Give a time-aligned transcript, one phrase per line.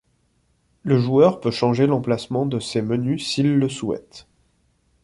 [0.81, 4.25] Le joueur peut changer l'emplacement de ces menus s'il le souhaite.